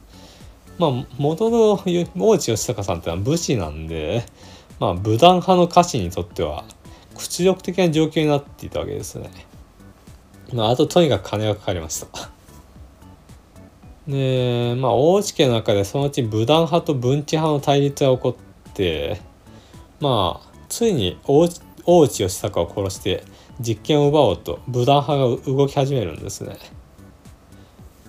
[0.78, 1.74] まあ元の
[2.16, 4.24] 大内義隆さんってのは武士なんで、
[4.80, 6.64] まあ、武断派の家臣にとっては
[7.16, 9.30] 屈辱的な状況になっていたわけですね。
[10.52, 12.30] まあ、あととにかく金がかかりました。
[14.08, 18.36] でまあ大内家の中でそのうち武断派と文治派の対立が起こ
[18.68, 19.20] って
[20.00, 23.24] まあついに大内大内義隆を殺して
[23.60, 26.56] 実権を奪おうと武断派が動き始めるんですね。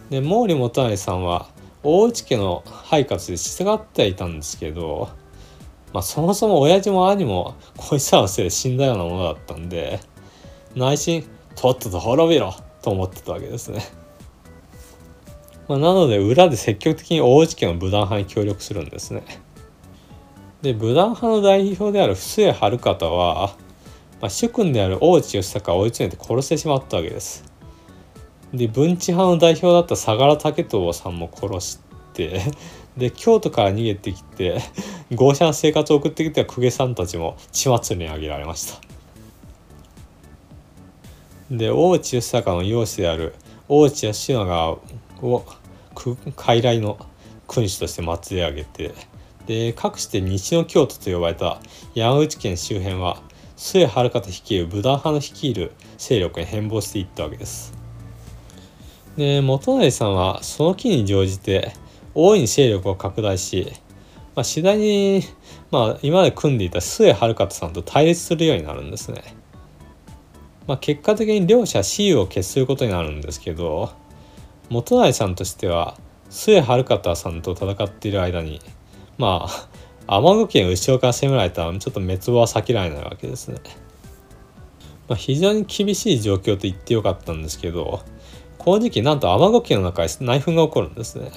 [0.09, 1.49] で毛利元就さんは
[1.83, 5.09] 大内家の配下で従っていたんですけど、
[5.93, 9.99] まあ、そもそも親父も兄もこいつらのせいで死んだようなものだったんで
[10.75, 13.83] 内心とっとと滅びろと思ってたわけですね。
[15.67, 19.23] まあ、なので裏で積極的に大内家の武断派に協力するんですね。
[20.61, 23.55] で武断派の代表である布江晴方は、
[24.25, 27.43] まあ、主君である大内義隆を追い詰めて殺してしまったわけです。
[28.51, 31.79] で文治派の代表だった相良武藤さんも殺し
[32.13, 32.41] て
[32.97, 34.61] で京都から逃げてきて
[35.13, 38.81] 豪奢な生活を送ってきた公家さんたちも血祭りに挙げられました
[41.51, 43.35] で大内義隆の養子である
[43.69, 44.79] 大内義長
[45.21, 45.43] を
[46.35, 46.97] 傀儡の
[47.47, 48.91] 君主として祭り上げて
[49.45, 51.59] でかくして西の京都と呼ばれた
[51.93, 53.21] 山口県周辺は
[53.55, 57.73] 末晴方率いる武断派の率いる勢力に変貌していったわけです
[59.17, 61.73] で元成さんはその機に乗じて
[62.13, 63.71] 大いに勢力を拡大し、
[64.35, 65.23] まあ、次第に、
[65.71, 69.21] まあ、今まで組んでいた末晴方さんと対立するようになるんですね。
[70.67, 73.91] まあ、結果的に両者私有を決することになるんですけど
[74.69, 75.95] 元成さんとしては
[76.29, 78.61] 末晴方さんと戦っている間に
[79.19, 79.69] まあ
[80.07, 83.59] 天狗県後ろから攻められたらちょっと滅亡は避けられないわけですね。
[85.07, 88.01] まあ、非常に厳しい状況と言ってよかったんですけど
[88.57, 91.31] この時期なんと天子家の中で内紛が起こるんですね。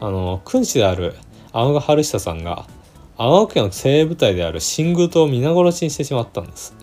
[0.00, 1.14] あの君主である
[1.52, 2.66] 天子春久さんが
[3.18, 6.74] 天子家の精鋭部隊である新宮と皆殺しにしてしまったんです。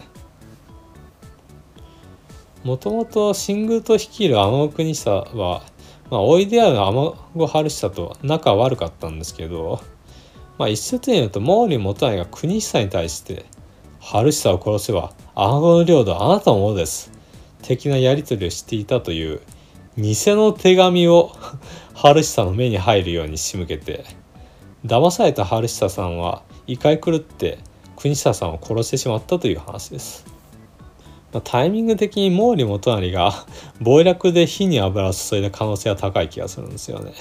[2.63, 5.63] もともと新宮と率いる天国久は、
[6.09, 9.81] まあ、おいである天子春久と仲悪かったんですけど、
[10.57, 13.45] まあ、一説によると毛利元就が国久に対して
[13.99, 17.11] 「春久を殺せば天子の領土はあなたのものです」
[17.63, 19.41] 的なやり取りをしていたという
[19.97, 21.31] 偽の手紙を
[21.95, 24.03] 春久の目に入るように仕向けて
[24.85, 27.59] 騙された春久さんは怒り狂って
[27.95, 30.25] 国久さんを殺してしまったという話です。
[31.31, 33.45] まあ、タイミング的に毛利元就が
[33.83, 37.13] 謀略で火に油を注いだ可能性は高い気がするんですよね。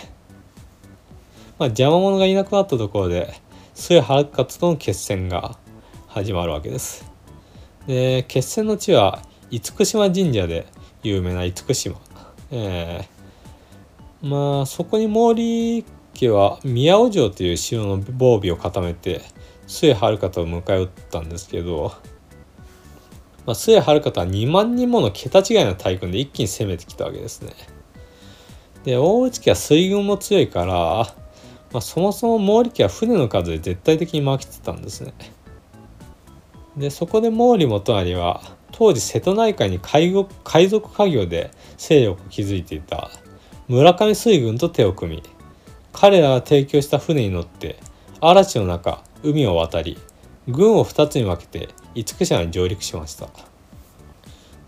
[1.62, 3.34] まあ、邪魔者がいなくなったところで
[3.74, 5.56] 末原勝との決戦が
[6.08, 7.08] 始まるわけです。
[7.86, 10.66] で決戦の地は厳島神社で
[11.04, 12.00] 有名な厳島
[12.50, 15.84] えー、まあそこに毛利
[16.14, 19.20] 家は宮尾城という城の防備を固めて
[19.68, 21.92] 末春方を迎え撃ったんですけど、
[23.46, 27.52] まあ、末春方は2万人もの桁違いの大軍で一気に攻めてきたわけですね。
[28.82, 31.21] で大内家は水軍も強いから、
[31.72, 35.14] まあ、そもそも毛利家は船の数で絶対的に負けてたんですね。
[36.76, 38.42] でそこで毛利元就は
[38.72, 43.10] 当時瀬戸内海に海海賊家業で勢力を築いていた
[43.68, 45.22] 村上水軍と手を組み
[45.92, 47.76] 彼らが提供した船に乗って
[48.20, 49.98] 嵐の中海を渡り
[50.48, 53.28] 軍を2つに分けて厳島に上陸しました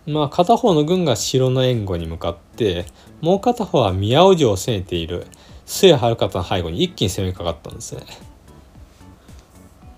[0.07, 2.85] まあ片方の軍が城の援護に向かって
[3.23, 5.27] もう片方は宮尾城を攻めている
[5.67, 8.03] 末遥方の背後に一気に攻めかかったんですね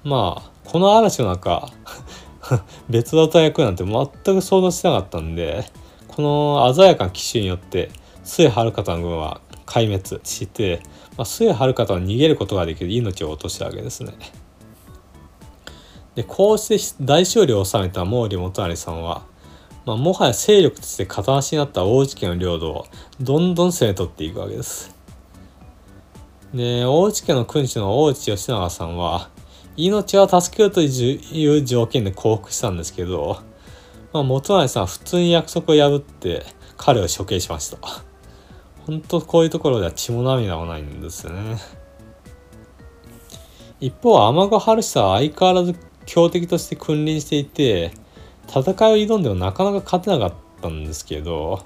[0.05, 1.69] まあこの嵐の中
[2.89, 5.65] 別だった役なんて全く想像してなかったんで
[6.09, 7.91] この鮮やかな奇襲によって
[8.25, 10.81] 末遥方の軍は壊滅して、
[11.17, 14.15] まあ、末遥方は逃げることができる命を落としたわけですね。
[16.15, 19.23] でこうして大勝利を収めた毛利元就さんは、
[19.85, 22.87] まあ、もはや勢力として片足になった大内家の領土を
[23.21, 24.96] どんどん攻め取っていくわけです。
[26.57, 29.29] で大内家の君主の大内義長さんは
[29.77, 33.43] 命は助けるという条件で降伏したんですけど、
[34.13, 36.45] まあ、元成さんは普通に約束を破って
[36.79, 37.79] 彼を処刑しました。
[38.87, 41.59] 本当こういうところでは血も涙もないんですよね。
[43.81, 45.75] 一方、天子春久は相変わらず
[46.07, 47.93] 強敵として君臨していて、
[48.49, 51.63] 戦いを挑んでもなかなか勝てなかったんですけど、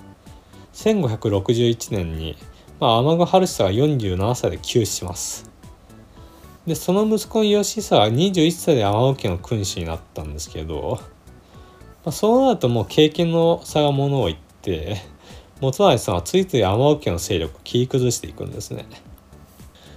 [0.73, 2.37] 1561年に、
[2.81, 5.51] まあ、天子春久が47歳で急死します。
[6.67, 10.99] でその息子の義久は21歳で天尾家の君主になったんですけど、
[12.05, 14.97] まあ、そうなるともう経験の差がものを言って
[15.61, 18.87] 元成さんはついつい天尾家の勢力を切り崩していくんですね。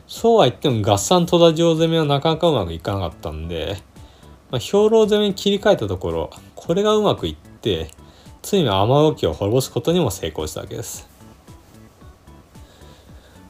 [0.07, 3.77] そうは言っても合算戸田城攻めはなかなかうまくいかなかったんで、
[4.51, 7.91] まあ、兵糧攻めに切り替えたところこれがうまくいって
[8.41, 11.12] ついに天尾家を滅ぼすことにも成功したわけです。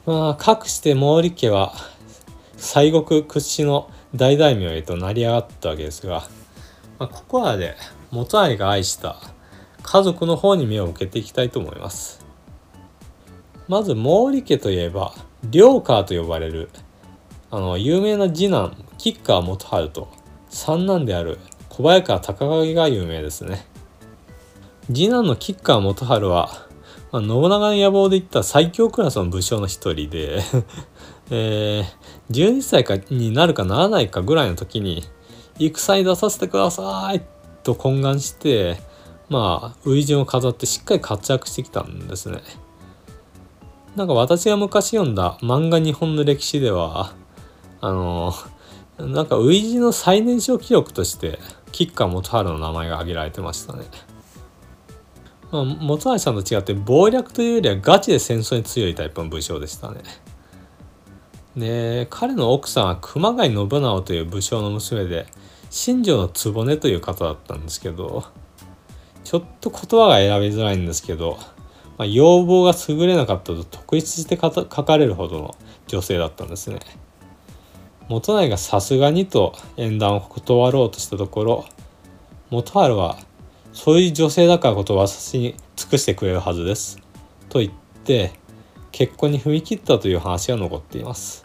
[0.06, 1.74] まあ、かくして毛利家は
[2.58, 6.28] 西国屈指の大大名へと成り上がったわけですが、
[7.00, 7.76] まあ、ここらで
[8.12, 9.18] 元愛が愛した
[9.82, 12.24] 家族の方に目を向けていきたいと思います。
[13.68, 15.14] まず毛利家といえば
[15.52, 16.70] 良川と呼ばれる
[17.50, 20.10] あの有名な次男吉川元春と
[20.50, 21.40] 三男である
[21.70, 23.66] 小早川隆景が有名ですね。
[24.88, 26.68] 次男の吉川元春は、
[27.14, 30.42] まあ、信長の野望で言った最強クラスの武将の一人で
[31.30, 35.04] えー、12歳かになるかならないかぐらいの時に
[35.60, 37.24] 戦に出させてください
[37.62, 38.82] と懇願して
[39.30, 42.42] まあ初陣を飾ってしっかり活躍してきたんですね。
[43.96, 47.14] なんか私が昔読んだ漫画日本の歴史では
[47.80, 48.34] あの
[48.98, 51.38] なんか初陣の最年少記録として
[51.72, 53.86] 吉川元春の名前が挙げられてましたね。
[55.54, 60.02] まあ、元春さんと違って謀略というよりはガチで戦争に強いタイプの武将でしたね。
[61.56, 65.28] で彼の奥さんは熊谷信直という武将の娘で
[65.70, 68.24] 新庄の局という方だったんですけど
[69.24, 71.38] ちょっと言葉が選びづらいんですけど、
[72.00, 76.80] まあ、要望が優れなかったと特筆して書かれるほどの女性だったんですね。
[78.10, 81.66] 元内がさすがにと縁談を断ろうとしたところ
[82.50, 83.18] 元春は
[83.74, 87.00] そういう女性だからことを私に尽くしてくれるはずです
[87.50, 87.72] と言っ
[88.04, 88.32] て
[88.92, 91.44] 結婚に踏み切ったという話が残っています。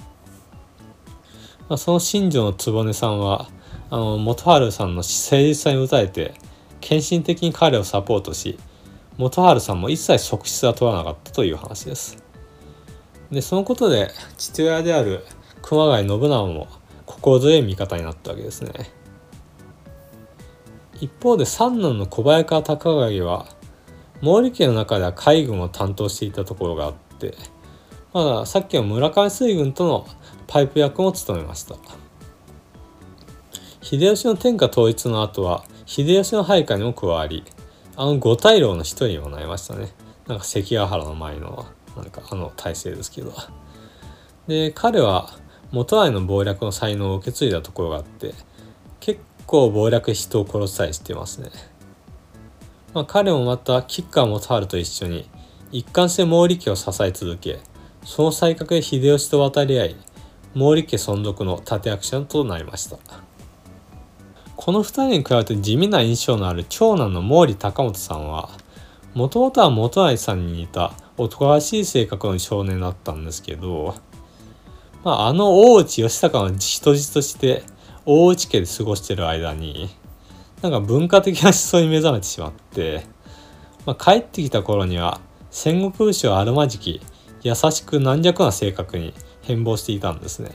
[1.68, 3.48] まあ、その新庄の局さんは
[3.90, 6.34] あの元春さんの誠実さに打たれて
[6.80, 8.58] 献身的に彼をサポートし
[9.16, 12.22] 元春さんも一切側室は取らなかったという話です。
[13.30, 15.24] でそのことで父親である
[15.62, 16.68] 熊谷信長も
[17.04, 18.72] 心強い味方になったわけですね。
[21.00, 23.46] 一方で三男の小早川隆景は
[24.20, 27.34] 毛利家の中では海軍を担当していたところがあって、
[28.12, 30.06] まあ、さっきの村上水軍との
[30.46, 31.76] パイプ役も務めました。
[33.80, 37.44] 秀吉の天下統一の後は秀吉の配下にも加わり
[37.96, 39.88] あの五大老の一人にもなりましたね。
[40.26, 43.32] なんか関ヶ原の前のなんかあの体制ですけど。
[44.46, 45.30] で彼は
[45.70, 48.34] 元愛の謀略の才能を受け継いだところがあって
[48.98, 51.50] 結構謀略人を殺したりしてますね。
[52.92, 55.28] まあ、彼もまた吉川元春と一緒に
[55.72, 57.58] 一貫して毛利家を支え続け
[58.04, 59.96] その才覚で秀吉と渡り合い
[60.54, 62.98] 毛利家存続の立役者となりました。
[64.54, 68.50] この2人に比べて地味な印象のある長男の毛利高元さんは
[69.14, 73.94] もともとは元愛さんに似た男らしい性格の少年だったんですけど、
[75.04, 77.62] まあ、あの大内義高の人質として
[78.10, 79.90] 大内家で過ごしてる間に
[80.62, 83.04] なんか文化的な思想に目覚めてしまって、
[83.84, 87.02] まあ、帰ってきた頃には戦国武将あるまじき
[87.42, 90.52] 優しく軟弱な性格に変貌していたんですね。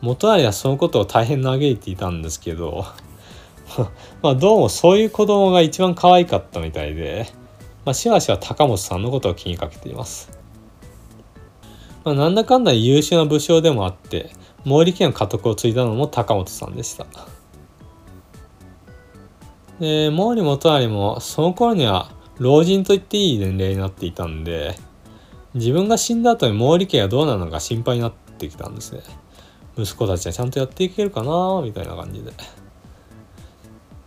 [0.00, 2.84] 元有はそのことを大変嘆いていたんですけど
[4.20, 7.28] まあどうもそういう子供が一番可愛かったみたいで、
[7.84, 10.28] まあ、しばしば高本さんのことを気にかけています。
[12.04, 14.30] まあ、なんだかんだ優秀な武将でもあって
[14.68, 17.06] 毛利家の家督を継いだのも高本さんでした。
[19.80, 24.76] で毛利元就もその頃には老人と言っていい年齢になっていたんで
[25.54, 29.00] 自分が死んだ後に毛利家がどうなるのか心配になってきたんですね。
[29.78, 32.32] 息子たちはちゃんとやっていけるかなみたいな感じで。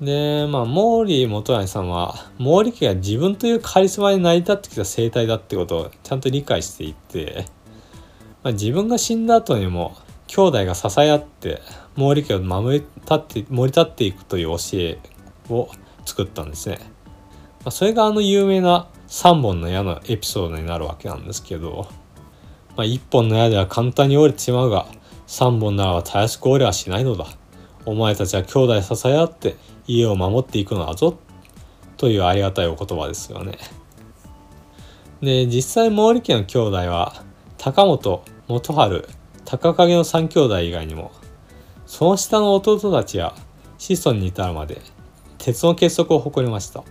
[0.02, 7.46] で、まあ、毛利元就さんは、毛利家が自分というカリスマに成り立ってきた生態だってことをちゃんと理解していて、
[8.44, 9.96] まあ、自分が死んだ後にも、
[10.34, 11.62] 兄弟が支え合って、
[11.98, 14.98] 毛利家を守り立って、盛り立っていくという教え
[15.50, 15.70] を
[16.06, 16.80] 作ったんですね。
[16.80, 16.86] ま
[17.66, 21.90] あ、それがあの有名な3本の矢のエピソードになるわけなんですけど、
[22.78, 24.88] まあ、1本の矢では簡単に折れてしまうが、
[25.28, 27.28] 3本ならばたやすく折れはしないのだ。
[27.86, 31.20] お前たちは兄弟支え合って家を守っていくのだぞ。
[31.98, 33.58] というありがたいお言葉ですよね。
[35.20, 37.22] で、実際毛利家の兄弟は、
[37.58, 39.08] 高本、元春、
[39.58, 41.12] 高影の3兄弟以外にも、
[41.86, 43.34] その下の弟たちや
[43.78, 44.82] 子孫に至るまで、
[45.38, 46.84] 鉄の結束を誇りました。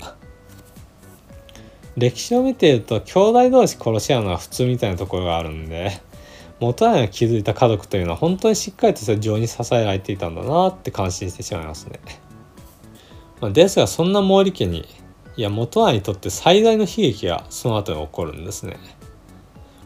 [1.96, 6.00] 歴史を見ていると兄弟同士殺し合うのは普通みたいなところがあるんで
[6.60, 12.00] 元愛が築いた家族というのは本当にしっかりとした情に支えられていたんだなって感心してしまいますね。
[13.40, 14.86] まあ、ですがそんな毛利家に
[15.36, 18.76] いや元愛にとって最大の悲劇がその後に起こるんですね。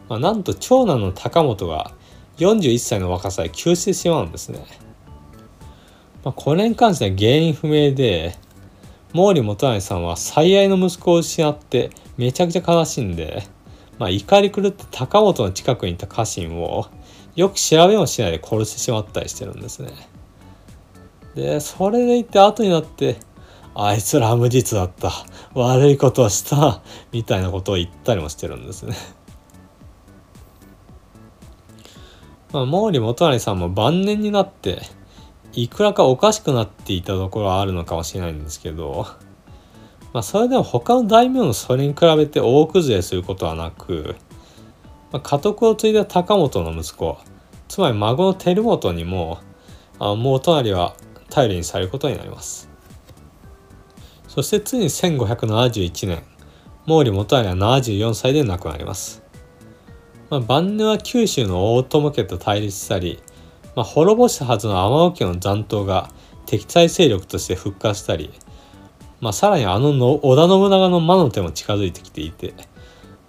[0.09, 1.91] まあ、なんと長男の高本が
[2.37, 4.65] 41歳の若さで急死してしまうんですね。
[6.23, 8.35] まあ、これに関しては原因不明で
[9.13, 13.43] 毛利元就さんは最愛の息子を失ってめちゃくちゃ悲しんで
[13.97, 16.87] まあ、怒り狂って高本の近くにいた家臣を
[17.35, 19.91] よく調べもしないで殺してしまったりしてるんですね。
[21.35, 23.17] で、それでいって後になって、
[23.73, 25.11] あいつら無実だった。
[25.53, 26.81] 悪いことをした。
[27.11, 28.95] みたいなことを言ったりもしてるんですね。
[32.51, 34.81] まあ、毛利元就さんも晩年になって、
[35.53, 39.07] いくらかおかしくなっていたところはあるのかもしれないんですけど、
[40.13, 44.15] まあ、それでも他の大名のそれに比べて大崩れすることはなく、
[45.11, 47.17] まあ、家督を継いだ高本の息子
[47.67, 49.39] つまり孫の輝元にも
[49.99, 50.95] あもう隣は
[51.29, 52.69] 頼りにされることになります。
[54.27, 56.23] そしてついに1571年
[56.85, 59.23] 毛利元就は74歳で亡くなります、
[60.35, 63.21] まあ、晩年は九州の大友家と対立したり、
[63.75, 66.09] まあ、滅ぼしたはずの天尾家の残党が
[66.45, 68.31] 敵対勢力として復活したり
[69.21, 69.89] まあ、さらにあの
[70.23, 72.53] 織田信長の魔の手も近づいてきていて、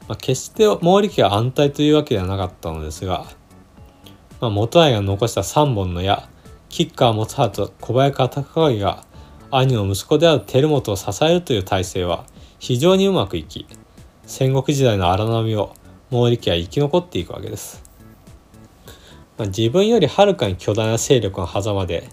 [0.09, 3.25] まあ、決して毛利家が安泰というわけではなかったのですが、
[4.41, 6.29] まあ、元愛が残した3本の矢
[6.69, 9.05] 吉川元春と小早川隆景が
[9.53, 12.27] 兄の息子である輝元を支えるという体制は
[12.59, 13.67] 非常にうまくいき
[14.27, 15.73] 戦国時代の荒波を
[16.11, 17.83] 毛利家は生き残っていくわけです、
[19.39, 22.09] まあ、自分よりはるかに巨大な勢力の狭間で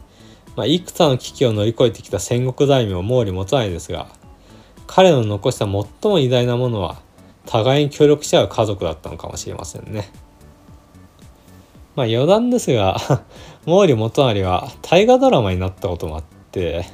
[0.56, 4.08] まあ、幾多の危機を乗り越えてきた戦国大名毛利元就ですが
[4.86, 7.02] 彼の残した最も偉大なものは
[7.46, 10.10] 互いに協力し合う家族だったのかもしれませんね。
[11.96, 12.98] まあ余談ですが
[13.66, 16.86] 毛利元就は大河ドラマになったこともあって、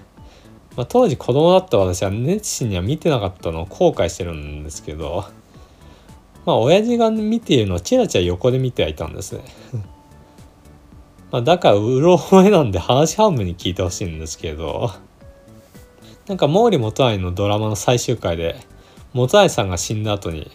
[0.75, 5.25] まあ、当時子供だった私は熱心には見てなかったのを後悔してるんですけど
[6.45, 9.43] まあ親父が見ているのをチラチラ横で見てはいたんですね。
[11.31, 14.91] まあ、だからうろ覚えなんで話半分に聞いてほしいんですけど
[16.27, 18.55] なんか毛利元愛のドラマの最終回で
[19.13, 20.49] 元愛さんが死んだ後に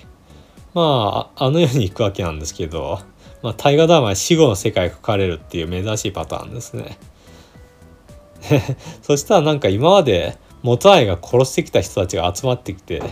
[0.72, 2.98] まああの世に行くわけなんですけど、
[3.40, 6.98] まあ、大河ドラマで死後の世界が書かれるっていう珍しいパターンですね
[9.02, 13.02] そしたらなんか今まで元愛が殺してきた人たちが集まってきて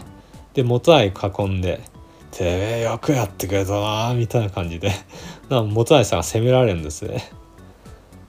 [0.55, 1.81] で元愛囲んで
[2.33, 4.91] 「てめえよくやってくれたな」みたいな感じで。
[5.49, 7.31] なん元愛さんが責められるんですね。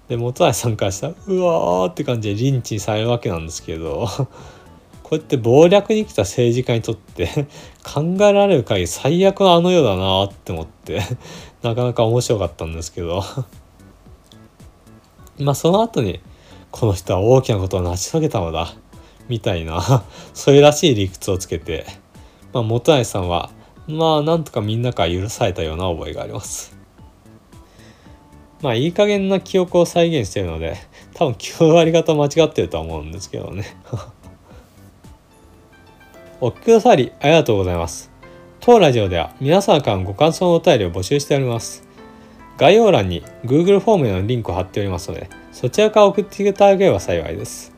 [0.10, 4.08] で元橋さんからしたらうわーって感じでリンチされるわけなんですけど
[5.02, 7.48] こうやって謀略に来た政治家にとって
[7.84, 11.02] 考えられる限り最悪のあの世だなって思って
[11.62, 13.24] なかなか面白かったんですけど。
[15.40, 16.20] まあその後に
[16.72, 18.74] この人は大きなことを成し遂げたのだ
[19.30, 21.86] みたいなそれらしい理屈をつけて、
[22.52, 23.50] まあ、元橋さんは
[23.88, 26.78] まあなんとかみんなから許されたような覚えがあります。
[28.62, 30.78] まあいい加減な記憶を再現しているので
[31.14, 33.66] 多分9割方間違ってると思うんですけどね。
[36.40, 38.12] お聞きくださりありがとうございます。
[38.62, 41.94] 当ラジオでは皆さんからのご感想のお便りを募集しております。
[42.58, 47.74] 概要欄に Google フォームへのリンクを貼っておりますのでそちらから送っていただければ幸いです。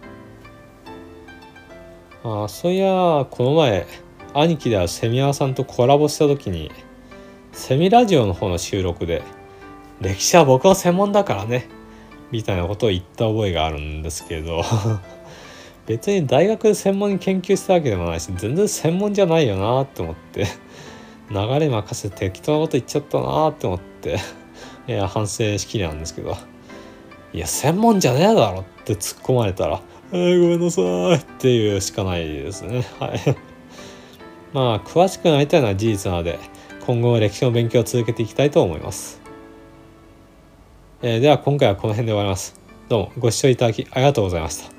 [2.23, 3.85] あそういやこの前
[4.38, 6.69] 兄貴であるセミヤさんとコラボした時に
[7.53, 9.23] セミラジオの方の収録で
[10.01, 11.69] 「歴史は僕の専門だからね」
[12.31, 14.61] みたいなことを言った覚えがあるんですけど
[15.88, 20.47] 別に大学で専門に研究したわけでもないし全然専門じゃないよなって思って
[21.31, 24.17] 流れ任せて適当なこと言っちゃったなって思って
[24.89, 26.36] いや反省しきりなんですけど
[27.31, 29.79] いや専門じゃねえだろって突っ込まれたら
[30.11, 32.83] 「えー、ごめんなさい」っていうしかないですね。
[32.99, 33.54] はい。
[34.55, 36.39] まあ詳しくないというのは事実なので
[36.85, 39.19] 今後も歴史の勉強を続けていきたいと思います、
[41.01, 42.55] えー、では今回はこの辺で終わります。
[42.87, 44.74] どうもご視聴いただきありがとうございました。